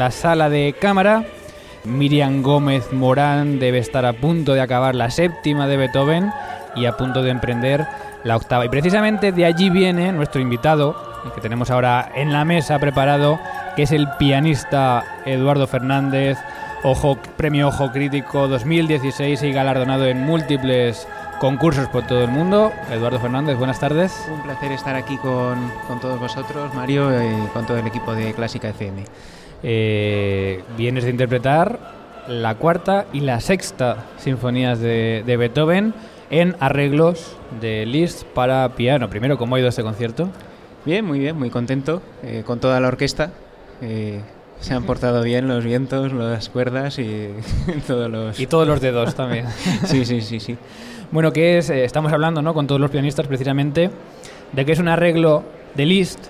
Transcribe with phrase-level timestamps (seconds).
[0.00, 1.24] La sala de cámara,
[1.82, 6.30] Miriam Gómez Morán debe estar a punto de acabar la séptima de Beethoven
[6.76, 7.84] y a punto de emprender
[8.22, 8.64] la octava.
[8.64, 10.94] Y precisamente de allí viene nuestro invitado,
[11.34, 13.40] que tenemos ahora en la mesa preparado,
[13.74, 16.38] que es el pianista Eduardo Fernández,
[16.84, 21.08] Ojo, Premio Ojo Crítico 2016 y galardonado en múltiples
[21.40, 22.72] concursos por todo el mundo.
[22.92, 24.28] Eduardo Fernández, buenas tardes.
[24.30, 28.32] Un placer estar aquí con, con todos vosotros, Mario, y con todo el equipo de
[28.32, 29.02] Clásica FM.
[29.62, 31.78] Eh, vienes de interpretar
[32.28, 35.94] la cuarta y la sexta sinfonías de, de Beethoven
[36.30, 39.08] en arreglos de Liszt para piano.
[39.08, 40.28] Primero, ¿cómo ha ido este concierto?
[40.84, 43.30] Bien, muy bien, muy contento eh, con toda la orquesta.
[43.80, 44.20] Eh,
[44.60, 47.30] se han portado bien los vientos, las cuerdas y
[47.86, 48.38] todos los...
[48.40, 49.46] Y todos los dedos también.
[49.84, 50.56] sí, sí, sí, sí.
[51.10, 52.54] Bueno, que es, eh, estamos hablando ¿no?
[52.54, 53.90] con todos los pianistas precisamente
[54.52, 55.44] de que es un arreglo
[55.74, 56.20] de Liszt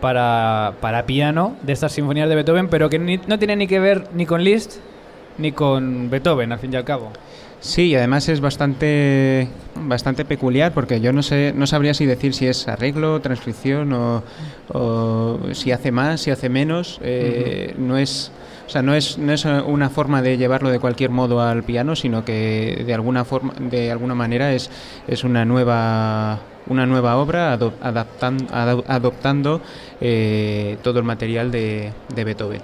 [0.00, 3.80] para, para piano de estas sinfonías de Beethoven, pero que ni- no tiene ni que
[3.80, 4.76] ver ni con Liszt
[5.38, 7.10] ni con Beethoven, al fin y al cabo.
[7.60, 12.32] Sí, y además es bastante, bastante peculiar porque yo no sé, no sabría si decir
[12.32, 14.22] si es arreglo, transcripción o,
[14.72, 16.98] o si hace más, si hace menos.
[17.02, 18.32] Eh, No es,
[18.70, 21.96] o sea, no es, no es una forma de llevarlo de cualquier modo al piano,
[21.96, 24.70] sino que de alguna forma, de alguna manera es,
[25.08, 29.60] es una nueva una nueva obra ado- adaptan- ado- adoptando
[30.00, 32.62] eh, todo el material de, de Beethoven.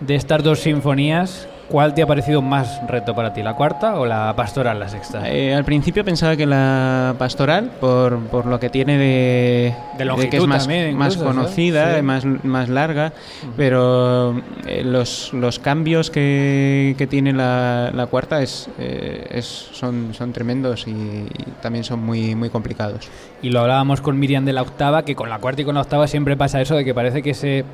[0.00, 4.06] De estas dos sinfonías, ¿cuál te ha parecido más reto para ti, la cuarta o
[4.06, 5.28] la pastoral, la sexta?
[5.28, 10.30] Eh, al principio pensaba que la pastoral, por, por lo que tiene de, De longitud
[10.30, 12.02] que es más, también, más incluso, conocida, ¿sí?
[12.02, 13.12] más, más larga,
[13.56, 20.14] pero eh, los, los cambios que, que tiene la, la cuarta es, eh, es, son,
[20.14, 21.28] son tremendos y, y
[21.62, 23.08] también son muy, muy complicados.
[23.42, 25.82] Y lo hablábamos con Miriam de la octava, que con la cuarta y con la
[25.82, 27.64] octava siempre pasa eso de que parece que se,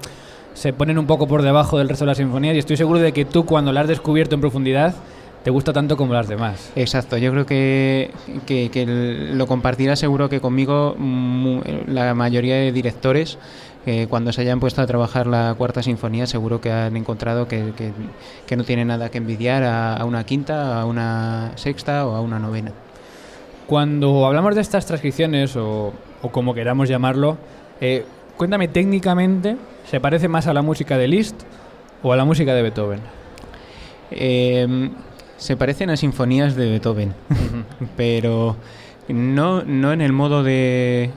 [0.55, 3.12] se ponen un poco por debajo del resto de las sinfonías y estoy seguro de
[3.12, 4.95] que tú cuando la has descubierto en profundidad
[5.42, 6.70] te gusta tanto como las demás.
[6.77, 8.12] Exacto, yo creo que,
[8.47, 8.86] que,
[9.34, 10.95] lo compartirá seguro que conmigo
[11.89, 13.39] la mayoría de directores
[13.85, 17.73] que cuando se hayan puesto a trabajar la cuarta sinfonía seguro que han encontrado que,
[17.77, 17.92] que-
[18.46, 22.20] que no tiene nada que envidiar a, a una quinta, a una sexta o a
[22.20, 22.70] una novena.
[23.67, 25.92] Cuando hablamos de estas transcripciones o,
[26.23, 27.39] o como queramos llamarlo,
[27.80, 28.05] eh,
[28.37, 29.57] cuéntame técnicamente,
[29.91, 31.43] ¿se parece más a la música de Liszt
[32.03, 33.01] o a la música de Beethoven?
[34.11, 34.91] Eh,
[35.37, 37.15] se parecen a sinfonías de Beethoven,
[37.97, 38.57] pero
[39.09, 41.11] no, no en el modo de,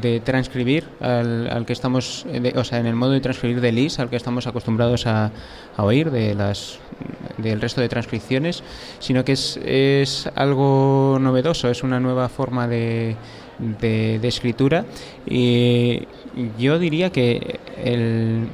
[0.00, 3.72] de transcribir al, al que estamos, de- o sea, en el modo de transcribir de
[3.72, 5.32] Liszt al que estamos acostumbrados a,
[5.76, 6.78] a oír de las
[7.38, 8.62] del resto de transcripciones,
[9.00, 13.16] sino que es, es algo novedoso, es una nueva forma de,
[13.58, 14.84] de, de escritura
[15.26, 16.06] y
[16.58, 18.46] yo diría que el,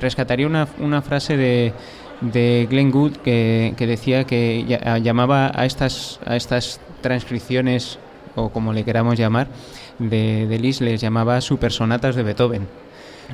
[0.00, 1.72] rescataría una, una frase de,
[2.20, 7.98] de Glenn Gould que, que decía que ya- llamaba a estas, a estas transcripciones,
[8.34, 9.48] o como le queramos llamar,
[9.98, 12.66] de, de Liszt, les llamaba supersonatas de Beethoven.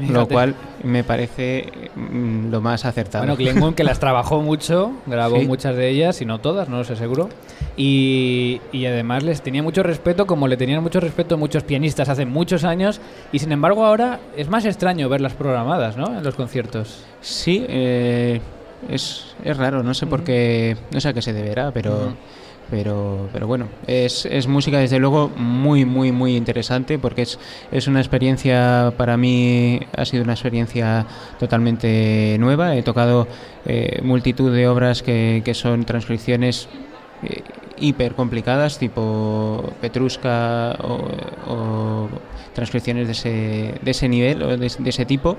[0.08, 3.24] Lo cual me parece mm, lo más acertado.
[3.24, 5.46] Bueno, Glenn que las trabajó mucho, grabó Sí.
[5.46, 7.28] muchas de ellas, y no todas, no lo sé seguro.
[7.76, 12.24] Y, y además les tenía mucho respeto, como le tenían mucho respeto muchos pianistas hace
[12.26, 13.00] muchos años,
[13.32, 16.06] y sin embargo ahora es más extraño verlas programadas, ¿no?
[16.16, 17.04] En los conciertos.
[17.20, 18.40] Sí, eh,
[18.88, 22.14] es, es raro, no sé por qué, no sé a qué se deberá, pero.
[22.70, 27.38] Pero, pero bueno, es, es música desde luego muy, muy, muy interesante porque es,
[27.72, 31.06] es una experiencia, para mí ha sido una experiencia
[31.38, 32.76] totalmente nueva.
[32.76, 33.26] He tocado
[33.64, 36.68] eh, multitud de obras que, que son transcripciones
[37.22, 37.42] eh,
[37.80, 42.08] hiper complicadas, tipo Petrushka o, o
[42.54, 45.36] transcripciones de ese, de ese nivel o de, de ese tipo,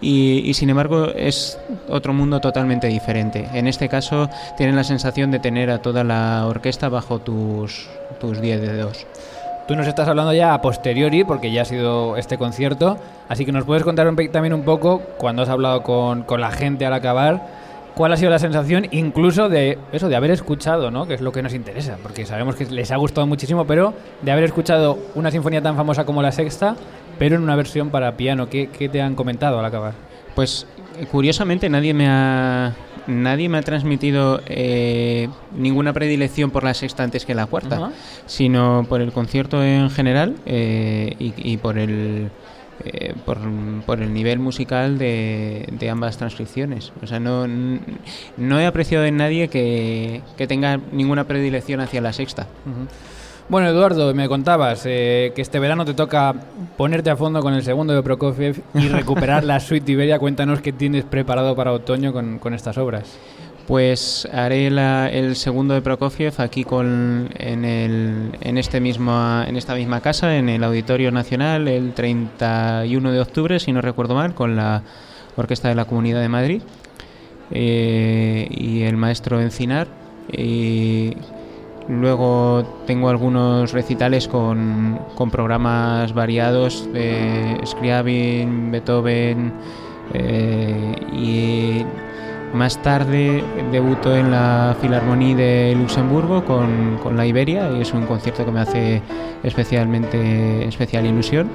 [0.00, 1.58] y, y sin embargo es
[1.88, 3.48] otro mundo totalmente diferente.
[3.54, 7.88] En este caso tienen la sensación de tener a toda la orquesta bajo tus,
[8.20, 9.06] tus 10 dedos.
[9.66, 12.98] Tú nos estás hablando ya a posteriori, porque ya ha sido este concierto,
[13.28, 16.50] así que nos puedes contar un también un poco, cuando has hablado con, con la
[16.50, 17.59] gente al acabar,
[17.94, 21.06] cuál ha sido la sensación incluso de eso, de haber escuchado, ¿no?
[21.06, 24.32] Que es lo que nos interesa, porque sabemos que les ha gustado muchísimo, pero de
[24.32, 26.76] haber escuchado una sinfonía tan famosa como la sexta,
[27.18, 28.48] pero en una versión para piano.
[28.48, 29.94] ¿Qué, qué te han comentado al acabar?
[30.34, 30.66] Pues
[31.10, 32.74] curiosamente nadie me ha
[33.06, 37.90] nadie me ha transmitido eh, ninguna predilección por la sexta antes que la cuarta,
[38.26, 42.30] sino por el concierto en general eh, y, y por el
[42.84, 43.38] eh, por,
[43.86, 46.92] por el nivel musical de, de ambas transcripciones.
[47.02, 52.12] O sea, no, no he apreciado en nadie que, que tenga ninguna predilección hacia la
[52.12, 52.46] sexta.
[53.50, 56.34] Bueno, Eduardo, me contabas eh, que este verano te toca
[56.76, 60.20] ponerte a fondo con el segundo de Prokofiev y recuperar la suite Iberia.
[60.20, 63.18] Cuéntanos qué tienes preparado para otoño con, con estas obras.
[63.70, 69.12] Pues haré el segundo de Prokofiev aquí con, en, el, en, este mismo,
[69.46, 74.16] en esta misma casa, en el Auditorio Nacional, el 31 de octubre, si no recuerdo
[74.16, 74.82] mal, con la
[75.36, 76.62] Orquesta de la Comunidad de Madrid
[77.52, 79.86] eh, y el maestro Encinar.
[80.32, 81.16] Y
[81.86, 84.98] Luego tengo algunos recitales con,
[85.30, 89.52] programas variados de Scriabin, Beethoven
[90.14, 91.84] eh, y
[92.54, 98.44] más tarde debuto en la Filarmonía de Luxemburgo con, la Iberia y es un concierto
[98.44, 99.02] que me hace
[99.42, 101.48] especialmente especial ilusión.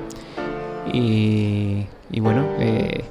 [0.94, 1.86] Y,
[2.20, 3.04] bueno, eh,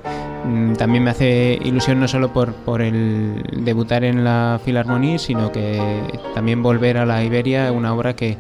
[0.45, 5.51] Mm, también me hace ilusión no solo por, por el debutar en la Filarmonía, sino
[5.51, 6.03] que
[6.35, 8.37] también volver a la Iberia, una obra que,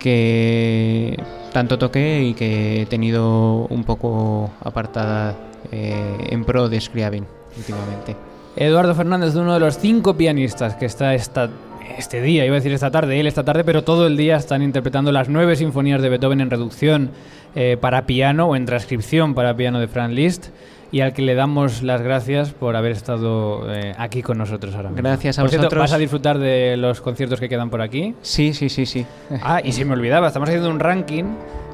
[0.00, 1.16] que
[1.52, 5.36] tanto toqué y que he tenido un poco apartada
[5.70, 7.24] eh, en pro de Scriabin
[7.56, 8.27] últimamente.
[8.58, 11.48] Eduardo Fernández, uno de los cinco pianistas que está esta,
[11.96, 14.62] este día, iba a decir esta tarde, él esta tarde, pero todo el día están
[14.62, 17.10] interpretando las nueve sinfonías de Beethoven en reducción
[17.54, 20.46] eh, para piano o en transcripción para piano de Franz Liszt
[20.90, 24.88] y al que le damos las gracias por haber estado eh, aquí con nosotros ahora
[24.88, 25.04] mismo.
[25.04, 25.80] Gracias a por vosotros.
[25.80, 28.14] ¿Vas a disfrutar de los conciertos que quedan por aquí?
[28.22, 29.06] Sí, sí, sí, sí.
[29.40, 31.24] Ah, y si me olvidaba, estamos haciendo un ranking,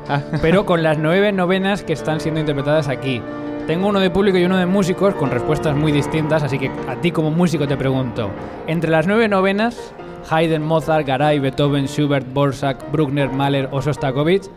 [0.08, 0.20] ah.
[0.42, 3.22] pero con las nueve novenas que están siendo interpretadas aquí.
[3.66, 6.96] Tengo uno de público y uno de músicos con respuestas muy distintas, así que a
[6.96, 8.28] ti como músico te pregunto,
[8.66, 9.94] entre las nueve novenas,
[10.28, 14.50] Haydn, Mozart, Garay, Beethoven, Schubert, Borsak, Bruckner, Mahler o Sostakovich,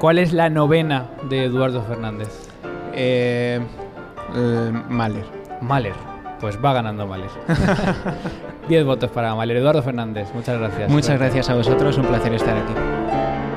[0.00, 2.48] ¿cuál es la novena de Eduardo Fernández?
[2.94, 3.60] Eh,
[4.34, 5.24] eh, Mahler.
[5.60, 5.94] Mahler.
[6.40, 7.30] Pues va ganando Mahler.
[8.68, 9.58] Diez votos para Mahler.
[9.58, 10.90] Eduardo Fernández, muchas gracias.
[10.90, 12.97] Muchas gracias a vosotros, un placer estar aquí.